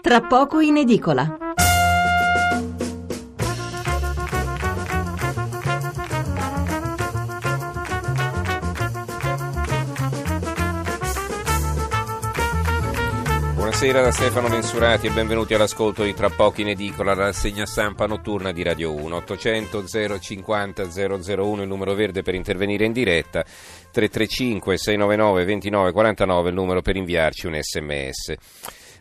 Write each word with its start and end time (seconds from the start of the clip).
Tra 0.00 0.20
poco 0.20 0.60
in 0.60 0.76
edicola. 0.76 1.36
Buonasera 13.54 14.00
da 14.00 14.12
Stefano 14.12 14.48
Mensurati 14.48 15.08
e 15.08 15.10
benvenuti 15.10 15.54
all'ascolto 15.54 16.04
di 16.04 16.14
Tra 16.14 16.30
pochi 16.30 16.62
in 16.62 16.68
edicola, 16.68 17.14
la 17.14 17.26
rassegna 17.26 17.66
stampa 17.66 18.06
notturna 18.06 18.52
di 18.52 18.62
Radio 18.62 18.94
1. 18.94 19.16
800 19.16 19.84
050 20.20 20.84
001 20.84 21.62
il 21.62 21.68
numero 21.68 21.94
verde 21.94 22.22
per 22.22 22.34
intervenire 22.34 22.84
in 22.84 22.92
diretta, 22.92 23.42
335 23.42 24.78
699 24.78 25.44
29 25.44 25.92
49 25.92 26.48
il 26.48 26.54
numero 26.54 26.82
per 26.82 26.96
inviarci 26.96 27.46
un 27.46 27.58
sms. 27.60 28.34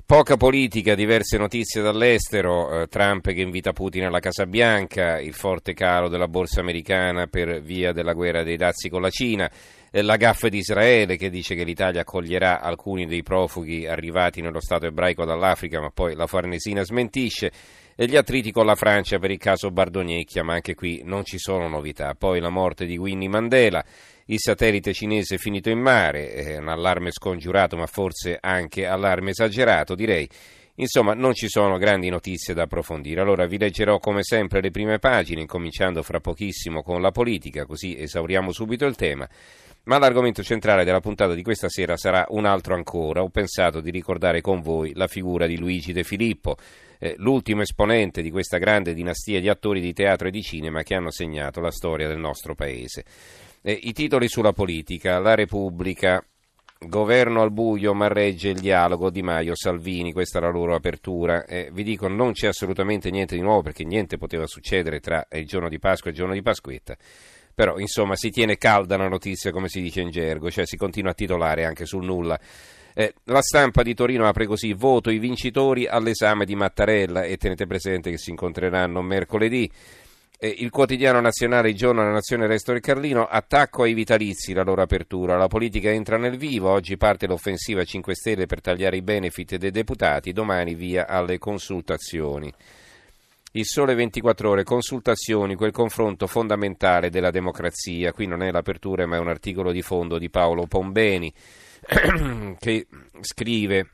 Poca 0.08 0.38
politica, 0.38 0.96
diverse 0.96 1.38
notizie 1.38 1.82
dall'estero, 1.82 2.84
eh, 2.84 2.88
Trump 2.88 3.30
che 3.30 3.42
invita 3.42 3.74
Putin 3.74 4.06
alla 4.06 4.22
Casa 4.22 4.46
Bianca, 4.46 5.20
il 5.20 5.34
forte 5.34 5.74
calo 5.74 6.08
della 6.08 6.30
borsa 6.30 6.62
americana 6.62 7.28
per 7.28 7.62
via 7.62 7.92
della 7.92 8.14
guerra 8.14 8.42
dei 8.42 8.56
dazi 8.56 8.88
con 8.88 9.02
la 9.02 9.10
Cina, 9.10 9.52
eh, 9.92 10.02
la 10.02 10.16
gaffa 10.16 10.48
di 10.48 10.60
Israele 10.60 11.18
che 11.18 11.30
dice 11.30 11.56
che 11.56 11.66
l'Italia 11.66 12.00
accoglierà 12.00 12.62
alcuni 12.62 13.06
dei 13.06 13.22
profughi 13.22 13.86
arrivati 13.86 14.40
nello 14.40 14.62
Stato 14.62 14.86
ebraico 14.86 15.26
dall'Africa, 15.26 15.82
ma 15.82 15.90
poi 15.90 16.16
la 16.16 16.26
Farnesina 16.26 16.86
smentisce, 16.86 17.52
e 18.00 18.06
gli 18.06 18.16
attriti 18.16 18.52
con 18.52 18.68
la 18.68 18.76
Francia 18.76 19.18
per 19.18 19.32
il 19.32 19.40
caso 19.40 19.72
Bardonecchia, 19.72 20.44
ma 20.44 20.54
anche 20.54 20.76
qui 20.76 21.02
non 21.04 21.26
ci 21.26 21.40
sono 21.40 21.68
novità. 21.68 22.14
Poi 22.14 22.40
la 22.40 22.50
morte 22.50 22.86
di 22.86 22.96
Winnie 22.96 23.28
Mandela 23.28 23.84
il 24.28 24.40
satellite 24.40 24.94
cinese 24.94 25.38
finito 25.38 25.70
in 25.70 25.80
mare, 25.80 26.34
è 26.34 26.58
un 26.58 26.68
allarme 26.68 27.12
scongiurato 27.12 27.78
ma 27.78 27.86
forse 27.86 28.38
anche 28.40 28.86
allarme 28.86 29.32
esagerato 29.32 29.96
direi. 29.96 30.30
Insomma, 30.80 31.14
non 31.14 31.34
ci 31.34 31.48
sono 31.48 31.80
grandi 31.80 32.10
notizie 32.10 32.54
da 32.54 32.64
approfondire. 32.64 33.20
Allora 33.20 33.48
vi 33.48 33.58
leggerò 33.58 33.98
come 33.98 34.22
sempre 34.22 34.62
le 34.62 34.70
prime 34.70 35.00
pagine, 35.00 35.42
incominciando 35.42 36.04
fra 36.04 36.20
pochissimo 36.20 36.84
con 36.84 37.02
la 37.02 37.10
politica, 37.10 37.66
così 37.66 37.98
esauriamo 37.98 38.52
subito 38.52 38.86
il 38.86 38.96
tema. 38.96 39.28
Ma 39.88 40.00
l'argomento 40.00 40.44
centrale 40.44 40.84
della 40.84 41.00
puntata 41.00 41.34
di 41.34 41.42
questa 41.42 41.70
sera 41.70 41.96
sarà 41.96 42.26
un 42.30 42.44
altro 42.44 42.76
ancora. 42.76 43.24
Ho 43.24 43.30
pensato 43.30 43.80
di 43.80 43.90
ricordare 43.90 44.42
con 44.42 44.60
voi 44.60 44.92
la 44.94 45.08
figura 45.08 45.48
di 45.48 45.58
Luigi 45.58 45.94
De 45.94 46.04
Filippo, 46.04 46.58
eh, 47.00 47.16
l'ultimo 47.20 47.62
esponente 47.62 48.22
di 48.22 48.30
questa 48.30 48.58
grande 48.58 48.94
dinastia 48.94 49.40
di 49.40 49.48
attori 49.48 49.80
di 49.80 49.94
teatro 49.94 50.28
e 50.28 50.32
di 50.32 50.42
cinema 50.42 50.84
che 50.84 50.94
hanno 50.94 51.10
segnato 51.10 51.62
la 51.62 51.72
storia 51.72 52.10
del 52.10 52.18
nostro 52.18 52.54
paese. 52.54 53.06
Eh, 53.62 53.80
I 53.84 53.94
titoli 53.94 54.28
sulla 54.28 54.52
politica, 54.52 55.20
la 55.20 55.36
Repubblica, 55.36 56.22
Governo 56.80 57.42
al 57.42 57.52
buio, 57.52 57.96
ma 57.96 58.08
regge 58.08 58.50
il 58.50 58.60
dialogo 58.60 59.10
Di 59.10 59.24
Maio, 59.24 59.56
Salvini, 59.56 60.12
questa 60.12 60.38
è 60.38 60.42
la 60.42 60.52
loro 60.52 60.76
apertura. 60.76 61.46
Eh, 61.46 61.70
vi 61.72 61.84
dico, 61.84 62.08
non 62.08 62.34
c'è 62.34 62.48
assolutamente 62.48 63.10
niente 63.10 63.36
di 63.36 63.42
nuovo 63.42 63.64
perché 63.64 63.84
niente 63.84 64.18
poteva 64.18 64.46
succedere 64.46 65.00
tra 65.00 65.26
il 65.32 65.48
giorno 65.48 65.70
di 65.70 65.80
Pasqua 65.80 66.10
e 66.10 66.14
il 66.14 66.20
giorno 66.20 66.34
di 66.34 66.42
Pasquetta. 66.44 66.96
Però, 67.58 67.80
insomma, 67.80 68.16
si 68.16 68.30
tiene 68.30 68.60
calda 68.60 68.98
la 68.98 69.08
notizia, 69.08 69.50
come 69.50 69.68
si 69.68 69.82
dice 69.82 70.02
in 70.02 70.12
gergo, 70.12 70.52
cioè 70.52 70.68
si 70.68 70.78
continua 70.78 71.10
a 71.10 71.16
titolare 71.16 71.66
anche 71.66 71.88
sul 71.88 72.06
nulla. 72.06 72.40
Eh, 72.94 73.16
la 73.24 73.42
stampa 73.42 73.82
di 73.82 73.96
Torino 73.96 74.28
apre 74.28 74.46
così: 74.46 74.74
voto 74.74 75.10
i 75.10 75.18
vincitori 75.18 75.88
all'esame 75.88 76.46
di 76.46 76.54
Mattarella 76.54 77.24
e 77.24 77.38
tenete 77.38 77.66
presente 77.66 78.12
che 78.12 78.20
si 78.20 78.30
incontreranno 78.30 79.02
mercoledì. 79.02 79.68
Eh, 80.38 80.54
il 80.60 80.70
quotidiano 80.70 81.20
nazionale, 81.20 81.70
il 81.70 81.76
giorno 81.76 82.02
della 82.02 82.14
nazione, 82.14 82.46
Resto 82.46 82.74
del 82.74 82.82
Carlino, 82.82 83.26
attacco 83.26 83.82
ai 83.82 83.96
vitalizi, 83.96 84.54
la 84.54 84.62
loro 84.62 84.84
apertura. 84.84 85.36
La 85.36 85.48
politica 85.48 85.90
entra 85.90 86.18
nel 86.18 86.38
vivo, 86.38 86.70
oggi 86.70 86.96
parte 86.96 87.26
l'offensiva 87.26 87.84
5 87.84 88.14
Stelle 88.14 88.46
per 88.46 88.62
tagliare 88.62 88.98
i 88.98 89.02
benefit 89.02 89.56
dei 89.56 89.72
deputati, 89.72 90.32
domani 90.32 90.76
via 90.76 91.08
alle 91.08 91.40
consultazioni. 91.40 92.54
Il 93.54 93.66
sole 93.66 93.96
24 93.96 94.50
ore, 94.50 94.64
consultazioni, 94.64 95.56
quel 95.56 95.72
confronto 95.72 96.28
fondamentale 96.28 97.10
della 97.10 97.32
democrazia. 97.32 98.12
Qui 98.12 98.28
non 98.28 98.44
è 98.44 98.52
l'apertura, 98.52 99.06
ma 99.08 99.16
è 99.16 99.20
un 99.20 99.30
articolo 99.30 99.72
di 99.72 99.82
fondo 99.82 100.18
di 100.18 100.30
Paolo 100.30 100.68
Pombeni 100.68 101.34
che 102.60 102.88
scrive. 103.22 103.90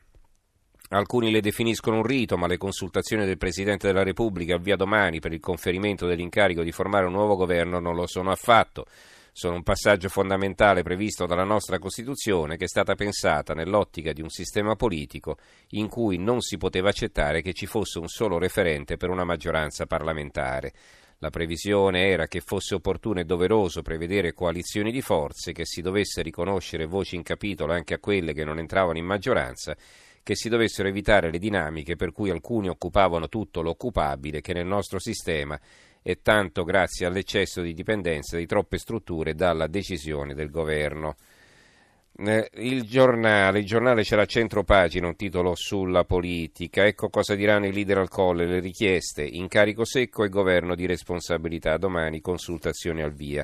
Alcuni 0.89 1.31
le 1.31 1.41
definiscono 1.41 1.97
un 1.97 2.03
rito, 2.03 2.37
ma 2.37 2.47
le 2.47 2.57
consultazioni 2.57 3.25
del 3.25 3.37
Presidente 3.37 3.87
della 3.87 4.03
Repubblica 4.03 4.57
via 4.57 4.75
domani 4.75 5.19
per 5.19 5.33
il 5.33 5.39
conferimento 5.39 6.05
dell'incarico 6.05 6.61
di 6.61 6.71
formare 6.71 7.05
un 7.05 7.13
nuovo 7.13 7.35
governo 7.35 7.79
non 7.79 7.95
lo 7.95 8.05
sono 8.05 8.31
affatto. 8.31 8.85
Sono 9.35 9.55
un 9.55 9.63
passaggio 9.63 10.09
fondamentale 10.09 10.83
previsto 10.83 11.25
dalla 11.25 11.43
nostra 11.43 11.79
Costituzione 11.79 12.55
che 12.55 12.65
è 12.65 12.67
stata 12.67 12.93
pensata 12.93 13.55
nell'ottica 13.55 14.13
di 14.13 14.21
un 14.21 14.29
sistema 14.29 14.75
politico 14.75 15.37
in 15.69 15.89
cui 15.89 16.19
non 16.19 16.39
si 16.41 16.57
poteva 16.57 16.89
accettare 16.89 17.41
che 17.41 17.53
ci 17.53 17.65
fosse 17.65 17.97
un 17.97 18.07
solo 18.07 18.37
referente 18.37 18.95
per 18.95 19.09
una 19.09 19.23
maggioranza 19.23 19.87
parlamentare. 19.87 20.71
La 21.17 21.31
previsione 21.31 22.09
era 22.09 22.27
che 22.27 22.41
fosse 22.41 22.75
opportuno 22.75 23.21
e 23.21 23.25
doveroso 23.25 23.81
prevedere 23.81 24.33
coalizioni 24.33 24.91
di 24.91 25.01
forze, 25.01 25.51
che 25.51 25.65
si 25.65 25.81
dovesse 25.81 26.21
riconoscere 26.21 26.85
voci 26.85 27.15
in 27.15 27.23
capitolo 27.23 27.73
anche 27.73 27.95
a 27.95 27.99
quelle 27.99 28.33
che 28.33 28.43
non 28.43 28.59
entravano 28.59 28.99
in 28.99 29.05
maggioranza 29.05 29.75
che 30.23 30.35
si 30.35 30.47
dovessero 30.47 30.87
evitare 30.87 31.29
le 31.29 31.37
dinamiche 31.37 31.97
per 31.97 32.13
cui 32.13 32.29
alcuni 32.29 32.69
occupavano 32.69 33.27
tutto 33.27 33.61
l'occupabile 33.61 34.39
che 34.39 34.53
nel 34.53 34.65
nostro 34.65 34.97
sistema 34.97 35.59
è 36.03 36.19
tanto 36.21 36.63
grazie 36.63 37.05
all'eccesso 37.05 37.61
di 37.61 37.73
dipendenza 37.73 38.37
di 38.37 38.45
troppe 38.45 38.77
strutture 38.77 39.33
dalla 39.33 39.67
decisione 39.67 40.35
del 40.35 40.51
governo. 40.51 41.15
Eh, 42.15 42.47
il 42.57 42.83
giornale, 42.83 43.59
il 43.59 43.65
giornale 43.65 44.03
c'è 44.03 44.15
la 44.15 44.25
centropagina, 44.25 45.07
un 45.07 45.15
titolo 45.15 45.55
sulla 45.55 46.03
politica. 46.03 46.85
Ecco 46.85 47.09
cosa 47.09 47.33
diranno 47.33 47.65
i 47.65 47.73
leader 47.73 47.97
al 47.97 48.09
colle, 48.09 48.45
le 48.45 48.59
richieste, 48.59 49.23
incarico 49.23 49.83
secco 49.83 50.23
e 50.23 50.29
governo 50.29 50.75
di 50.75 50.85
responsabilità. 50.85 51.77
Domani 51.77 52.21
consultazioni 52.21 53.01
al 53.01 53.13
via. 53.13 53.43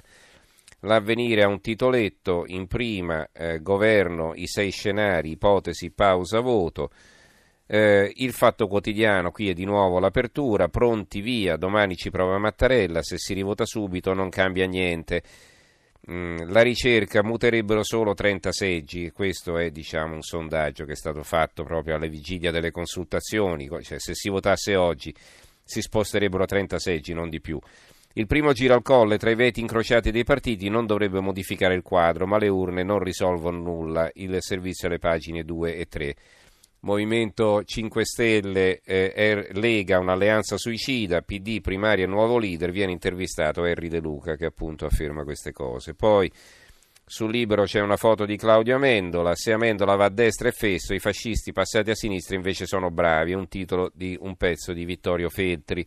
L'avvenire 0.82 1.44
ha 1.44 1.48
un 1.48 1.62
titoletto, 1.62 2.44
in 2.46 2.68
prima 2.68 3.28
eh, 3.34 3.60
governo, 3.62 4.34
i 4.36 4.48
sei 4.48 4.70
scenari, 4.70 5.32
ipotesi, 5.32 5.92
pausa, 5.92 6.40
voto. 6.40 6.92
Eh, 7.72 8.12
il 8.16 8.34
fatto 8.34 8.66
quotidiano, 8.66 9.30
qui 9.30 9.50
è 9.50 9.54
di 9.54 9.64
nuovo 9.64 10.00
l'apertura, 10.00 10.70
pronti 10.70 11.22
via, 11.22 11.56
domani 11.56 11.96
ci 11.96 12.10
prova 12.10 12.40
Mattarella, 12.40 13.04
se 13.04 13.20
si 13.20 13.36
rivota 13.36 13.64
subito 13.64 14.12
non 14.14 14.30
cambia 14.30 14.66
niente. 14.66 15.22
Mm, 16.10 16.50
la 16.50 16.64
ricerca 16.64 17.22
muterebbero 17.22 17.84
solo 17.84 18.16
30 18.16 18.52
seggi, 18.52 19.12
questo 19.12 19.60
è 19.60 19.70
diciamo, 19.70 20.16
un 20.16 20.24
sondaggio 20.24 20.86
che 20.86 20.94
è 20.94 20.96
stato 20.96 21.22
fatto 21.22 21.64
proprio 21.64 21.96
alla 21.96 22.08
vigilia 22.08 22.50
delle 22.50 22.72
consultazioni, 22.72 23.70
cioè, 23.84 24.00
se 24.00 24.16
si 24.16 24.30
votasse 24.30 24.76
oggi 24.76 25.14
si 25.64 25.82
sposterebbero 25.82 26.46
30 26.46 26.80
seggi, 26.80 27.14
non 27.14 27.30
di 27.30 27.40
più. 27.40 27.60
Il 28.14 28.26
primo 28.26 28.52
giro 28.52 28.74
al 28.74 28.82
colle 28.82 29.20
tra 29.20 29.30
i 29.30 29.36
veti 29.36 29.60
incrociati 29.60 30.10
dei 30.10 30.24
partiti 30.24 30.70
non 30.70 30.88
dovrebbe 30.88 31.20
modificare 31.20 31.76
il 31.76 31.84
quadro, 31.84 32.26
ma 32.26 32.40
le 32.40 32.48
urne 32.48 32.82
non 32.82 32.98
risolvono 32.98 33.60
nulla. 33.60 34.10
Il 34.16 34.36
servizio 34.40 34.88
alle 34.88 34.98
pagine 34.98 35.44
2 35.44 35.76
e 35.76 35.86
3. 35.86 36.16
Movimento 36.82 37.64
5 37.64 38.06
Stelle, 38.06 38.82
eh, 38.84 39.50
Lega, 39.54 40.00
un'alleanza 40.00 40.58
suicida, 40.58 41.22
PD, 41.22 41.62
primaria, 41.62 42.08
nuovo 42.08 42.38
leader, 42.38 42.72
viene 42.72 42.92
intervistato 42.92 43.66
Henry 43.66 43.90
De 43.90 44.00
Luca 44.00 44.36
che 44.36 44.46
appunto 44.46 44.86
afferma 44.86 45.24
queste 45.24 45.52
cose. 45.52 45.94
Poi 45.94 46.32
sul 47.06 47.32
libro 47.32 47.64
c'è 47.64 47.82
una 47.82 47.98
foto 47.98 48.26
di 48.26 48.38
Claudio 48.38 48.76
Amendola, 48.76 49.36
se 49.36 49.52
Amendola 49.52 49.96
va 49.96 50.06
a 50.06 50.10
destra 50.10 50.50
è 50.50 50.52
fesso, 50.52 50.94
i 50.94 51.00
fascisti 51.00 51.52
passati 51.52 51.90
a 51.90 51.96
sinistra 51.96 52.36
invece 52.36 52.66
sono 52.66 52.92
bravi, 52.92 53.32
è 53.32 53.36
un 53.36 53.48
titolo 53.48 53.92
di 53.94 54.18
un 54.20 54.36
pezzo 54.36 54.72
di 54.74 54.86
Vittorio 54.86 55.30
Feltri 55.30 55.86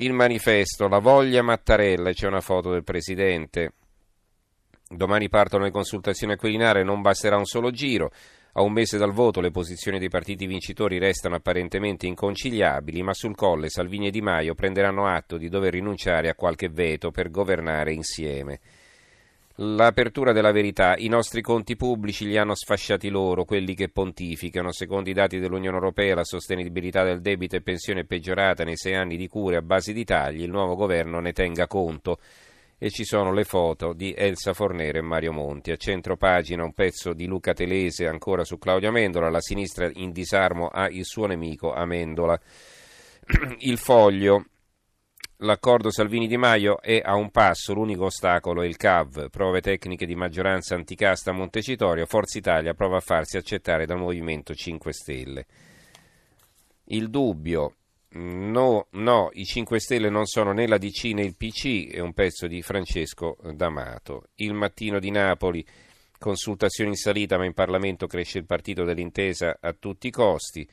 il 0.00 0.12
manifesto, 0.12 0.86
la 0.86 0.98
voglia 0.98 1.42
Mattarella, 1.42 2.12
c'è 2.12 2.26
una 2.26 2.40
foto 2.40 2.70
del 2.70 2.84
Presidente. 2.84 3.72
Domani 4.88 5.28
partono 5.28 5.64
le 5.64 5.70
consultazioni 5.70 6.34
a 6.34 6.36
Quirinale, 6.36 6.84
non 6.84 7.02
basterà 7.02 7.36
un 7.36 7.44
solo 7.44 7.70
giro. 7.70 8.10
A 8.58 8.62
un 8.62 8.72
mese 8.72 8.98
dal 8.98 9.12
voto 9.12 9.40
le 9.40 9.52
posizioni 9.52 10.00
dei 10.00 10.08
partiti 10.08 10.44
vincitori 10.46 10.98
restano 10.98 11.36
apparentemente 11.36 12.08
inconciliabili, 12.08 13.02
ma 13.04 13.14
sul 13.14 13.36
colle 13.36 13.68
Salvini 13.68 14.08
e 14.08 14.10
Di 14.10 14.20
Maio 14.20 14.56
prenderanno 14.56 15.06
atto 15.06 15.36
di 15.36 15.48
dover 15.48 15.74
rinunciare 15.74 16.28
a 16.28 16.34
qualche 16.34 16.68
veto 16.68 17.12
per 17.12 17.30
governare 17.30 17.92
insieme. 17.92 18.58
L'apertura 19.60 20.32
della 20.32 20.50
verità, 20.50 20.96
i 20.96 21.06
nostri 21.06 21.40
conti 21.40 21.76
pubblici 21.76 22.26
li 22.26 22.36
hanno 22.36 22.56
sfasciati 22.56 23.10
loro, 23.10 23.44
quelli 23.44 23.76
che 23.76 23.90
pontificano. 23.90 24.72
Secondo 24.72 25.08
i 25.08 25.14
dati 25.14 25.38
dell'Unione 25.38 25.76
Europea 25.76 26.16
la 26.16 26.24
sostenibilità 26.24 27.04
del 27.04 27.20
debito 27.20 27.54
e 27.54 27.60
pensione 27.60 28.00
è 28.00 28.06
peggiorata 28.06 28.64
nei 28.64 28.76
sei 28.76 28.96
anni 28.96 29.16
di 29.16 29.28
cure 29.28 29.54
a 29.54 29.62
base 29.62 29.92
di 29.92 30.02
tagli, 30.02 30.42
il 30.42 30.50
nuovo 30.50 30.74
governo 30.74 31.20
ne 31.20 31.32
tenga 31.32 31.68
conto. 31.68 32.18
E 32.78 32.90
ci 32.90 33.04
sono 33.04 33.32
le 33.32 33.42
foto 33.42 33.92
di 33.92 34.14
Elsa 34.16 34.52
Fornero 34.52 34.98
e 34.98 35.02
Mario 35.02 35.32
Monti. 35.32 35.72
A 35.72 35.76
centro 35.76 36.16
pagina 36.16 36.62
un 36.62 36.72
pezzo 36.72 37.12
di 37.12 37.26
Luca 37.26 37.52
Telese 37.52 38.06
ancora 38.06 38.44
su 38.44 38.56
Claudio 38.56 38.90
Amendola, 38.90 39.28
la 39.28 39.40
sinistra 39.40 39.90
in 39.94 40.12
disarmo 40.12 40.68
ha 40.68 40.88
il 40.88 41.04
suo 41.04 41.26
nemico 41.26 41.72
Amendola. 41.72 42.40
Il 43.58 43.78
foglio 43.78 44.44
L'accordo 45.42 45.92
Salvini-Di 45.92 46.36
Maio 46.36 46.80
è 46.80 47.00
a 47.00 47.14
un 47.14 47.30
passo, 47.30 47.72
l'unico 47.72 48.06
ostacolo 48.06 48.62
è 48.62 48.66
il 48.66 48.76
CAV, 48.76 49.30
prove 49.30 49.60
tecniche 49.60 50.04
di 50.04 50.16
maggioranza 50.16 50.74
anticasta 50.74 51.30
a 51.30 51.32
Montecitorio, 51.34 52.06
Forza 52.06 52.38
Italia 52.38 52.74
prova 52.74 52.96
a 52.96 53.00
farsi 53.00 53.36
accettare 53.36 53.86
dal 53.86 53.98
Movimento 53.98 54.52
5 54.52 54.92
Stelle. 54.92 55.46
Il 56.86 57.08
dubbio, 57.08 57.76
no, 58.10 58.86
no, 58.90 59.30
i 59.32 59.44
5 59.44 59.78
Stelle 59.78 60.08
non 60.08 60.26
sono 60.26 60.52
né 60.52 60.66
la 60.66 60.78
DC 60.78 61.04
né 61.14 61.22
il 61.22 61.36
PC, 61.36 61.90
è 61.90 62.00
un 62.00 62.14
pezzo 62.14 62.46
di 62.46 62.62
Francesco 62.62 63.36
D'Amato. 63.52 64.28
Il 64.36 64.54
mattino 64.54 64.98
di 64.98 65.10
Napoli, 65.10 65.64
consultazioni 66.18 66.90
in 66.90 66.96
salita, 66.96 67.36
ma 67.36 67.44
in 67.44 67.54
Parlamento 67.54 68.06
cresce 68.06 68.38
il 68.38 68.46
partito 68.46 68.84
dell'intesa 68.84 69.58
a 69.60 69.72
tutti 69.72 70.06
i 70.06 70.12
costi. 70.12 70.66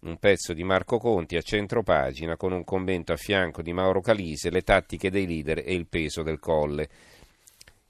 Un 0.00 0.16
pezzo 0.18 0.52
di 0.52 0.64
Marco 0.64 0.98
Conti 0.98 1.36
a 1.36 1.42
centro 1.42 1.82
pagina 1.82 2.36
con 2.36 2.52
un 2.52 2.64
commento 2.64 3.12
a 3.12 3.16
fianco 3.16 3.62
di 3.62 3.72
Mauro 3.72 4.00
Calise, 4.00 4.50
le 4.50 4.62
tattiche 4.62 5.10
dei 5.10 5.26
leader 5.26 5.62
e 5.64 5.74
il 5.74 5.86
peso 5.86 6.22
del 6.22 6.40
colle. 6.40 6.88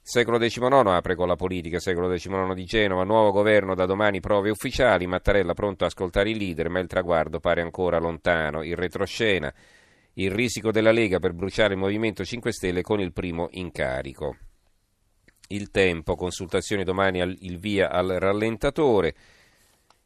Secolo 0.04 0.36
XIX 0.36 0.88
apre 0.88 1.14
con 1.14 1.28
la 1.28 1.36
politica, 1.36 1.78
secolo 1.78 2.08
XIX 2.08 2.54
di 2.54 2.64
Genova, 2.64 3.04
nuovo 3.04 3.30
governo 3.30 3.76
da 3.76 3.86
domani 3.86 4.18
prove 4.18 4.50
ufficiali, 4.50 5.06
Mattarella 5.06 5.54
pronto 5.54 5.84
a 5.84 5.86
ascoltare 5.86 6.28
i 6.30 6.36
leader, 6.36 6.68
ma 6.68 6.80
il 6.80 6.88
traguardo 6.88 7.38
pare 7.38 7.62
ancora 7.62 8.00
lontano, 8.00 8.64
il 8.64 8.74
retroscena, 8.74 9.54
il 10.14 10.32
risico 10.32 10.72
della 10.72 10.90
Lega 10.90 11.20
per 11.20 11.34
bruciare 11.34 11.74
il 11.74 11.78
Movimento 11.78 12.24
5 12.24 12.50
Stelle 12.52 12.82
con 12.82 12.98
il 13.00 13.12
primo 13.12 13.46
incarico. 13.52 14.36
Il 15.46 15.70
tempo, 15.70 16.16
consultazioni 16.16 16.82
domani 16.82 17.20
al, 17.20 17.36
il 17.38 17.60
via 17.60 17.88
al 17.88 18.08
rallentatore, 18.08 19.14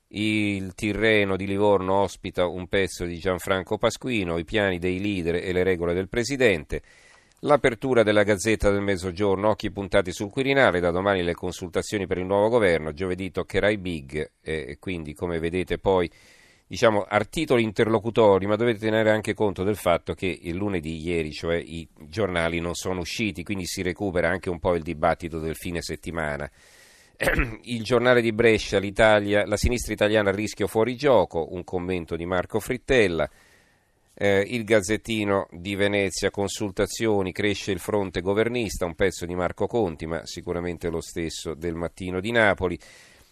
il 0.09 0.75
Tirreno 0.75 1.37
di 1.37 1.47
Livorno 1.47 1.95
ospita 1.95 2.47
un 2.47 2.69
pezzo 2.69 3.07
di 3.07 3.17
Gianfranco 3.17 3.79
Pasquino, 3.79 4.37
i 4.37 4.45
piani 4.45 4.79
dei 4.79 5.01
leader 5.01 5.37
e 5.37 5.53
le 5.53 5.63
regole 5.63 5.95
del 5.95 6.11
Presidente, 6.11 6.83
L'apertura 7.41 8.03
della 8.03 8.23
Gazzetta 8.23 8.71
del 8.71 8.81
Mezzogiorno, 8.81 9.51
occhi 9.51 9.71
puntati 9.71 10.11
sul 10.11 10.31
Quirinale, 10.31 10.81
da 10.81 10.91
domani 10.91 11.23
le 11.23 11.35
consultazioni 11.35 12.07
per 12.07 12.17
il 12.17 12.25
nuovo 12.25 12.49
governo, 12.49 12.95
giovedì 12.95 13.31
toccherà 13.31 13.69
i 13.69 13.77
big 13.77 14.33
e 14.41 14.79
quindi 14.81 15.13
come 15.13 15.39
vedete 15.39 15.77
poi 15.77 16.11
diciamo 16.67 17.03
articoli 17.07 17.63
interlocutori, 17.63 18.47
ma 18.47 18.57
dovete 18.57 18.79
tenere 18.79 19.11
anche 19.11 19.35
conto 19.35 19.65
del 19.65 19.77
fatto 19.77 20.15
che 20.15 20.27
il 20.27 20.57
lunedì 20.57 20.97
ieri, 20.97 21.31
cioè 21.31 21.57
i 21.57 21.87
giornali 22.09 22.59
non 22.59 22.75
sono 22.75 23.01
usciti, 23.01 23.45
quindi 23.45 23.67
si 23.67 23.83
recupera 23.83 24.31
anche 24.31 24.49
un 24.49 24.59
po' 24.59 24.75
il 24.75 24.83
dibattito 24.83 25.39
del 25.39 25.57
fine 25.57 25.83
settimana. 25.83 26.51
Il 27.65 27.83
giornale 27.83 28.21
di 28.21 28.33
Brescia, 28.33 28.79
la 28.79 29.57
sinistra 29.57 29.95
italiana 29.95 30.29
a 30.29 30.35
rischio 30.35 30.67
fuori 30.67 30.97
gioco, 30.97 31.55
un 31.55 31.65
commento 31.65 32.15
di 32.15 32.27
Marco 32.27 32.61
Frittella. 32.61 33.29
Eh, 34.19 34.41
il 34.49 34.65
Gazzettino 34.65 35.47
di 35.51 35.75
Venezia, 35.75 36.31
consultazioni, 36.31 37.33
cresce 37.33 37.71
il 37.71 37.79
fronte 37.79 38.23
governista, 38.23 38.87
un 38.87 38.95
pezzo 38.95 39.27
di 39.27 39.35
Marco 39.35 39.67
Conti, 39.67 40.07
ma 40.07 40.25
sicuramente 40.25 40.89
lo 40.89 41.03
stesso 41.03 41.53
del 41.53 41.75
Mattino 41.75 42.19
di 42.19 42.31
Napoli. 42.31 42.79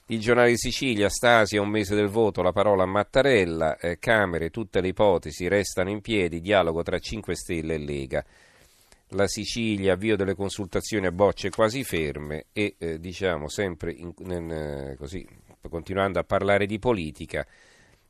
Il 0.09 0.21
giornale 0.21 0.51
di 0.51 0.59
Sicilia, 0.59 1.09
Stasi, 1.09 1.57
a 1.57 1.63
un 1.63 1.71
mese 1.71 1.95
del 1.95 2.09
voto, 2.09 2.43
la 2.43 2.53
parola 2.53 2.83
a 2.83 2.87
Mattarella, 2.87 3.79
eh, 3.79 3.99
Camere, 3.99 4.51
tutte 4.51 4.83
le 4.83 4.89
ipotesi 4.89 5.49
restano 5.49 5.89
in 5.89 6.03
piedi, 6.03 6.43
dialogo 6.43 6.83
tra 6.83 6.99
5 6.99 7.35
Stelle 7.35 7.77
e 7.77 7.79
Lega. 7.79 8.25
La 9.09 9.27
Sicilia, 9.27 9.95
avvio 9.95 10.17
delle 10.17 10.35
consultazioni 10.35 11.07
a 11.07 11.13
bocce 11.13 11.49
quasi 11.49 11.83
ferme 11.83 12.45
e 12.53 12.75
eh, 12.77 13.01
diciamo 13.01 13.49
sempre 13.49 13.93
in, 13.93 14.13
in, 14.19 14.51
eh, 14.53 14.97
così, 14.99 15.27
continuando 15.67 16.19
a 16.19 16.25
parlare 16.25 16.67
di 16.67 16.79
politica 16.79 17.47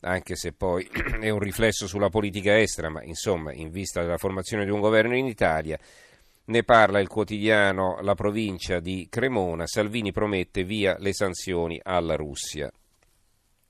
anche 0.05 0.37
se 0.37 0.53
poi 0.53 0.89
è 1.21 1.31
un 1.31 1.39
riflesso 1.39 1.87
sulla 1.87 2.09
politica 2.09 2.59
estera, 2.59 2.89
ma 2.89 3.03
insomma, 3.03 3.53
in 3.53 3.71
vista 3.71 4.03
della 4.03 4.19
formazione 4.19 4.65
di 4.65 4.71
un 4.71 4.81
governo 4.81 5.17
in 5.17 5.27
Italia, 5.27 5.79
ne 6.47 6.63
parla 6.63 7.01
il 7.01 7.09
quotidiano 7.09 7.99
La 8.03 8.15
provincia 8.15 8.79
di 8.79 9.07
Cremona, 9.11 9.67
Salvini 9.67 10.13
promette 10.13 10.63
via 10.65 10.97
le 10.99 11.15
sanzioni 11.15 11.81
alla 11.83 12.17
Russia. 12.17 12.71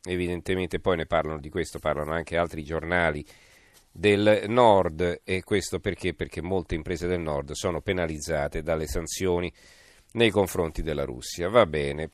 Evidentemente 0.07 0.81
poi 0.81 0.97
ne 0.97 1.07
parlano 1.07 1.39
di 1.39 1.49
questo, 1.49 1.79
parlano 1.79 2.13
anche 2.13 2.37
altri 2.37 2.63
giornali 2.63 3.25
del 3.91 4.45
nord 4.49 5.21
e 5.23 5.45
questo 5.45 5.79
perché? 5.79 6.15
Perché 6.15 6.43
molte 6.43 6.75
imprese 6.75 7.07
del 7.07 7.21
nord 7.21 7.53
sono 7.53 7.81
penalizzate 7.81 8.61
dalle 8.61 8.89
sanzioni 8.89 9.51
nei 10.15 10.31
confronti 10.31 10.83
della 10.83 11.05
Russia. 11.05 11.49
Va 11.49 11.65
bene. 11.65 12.09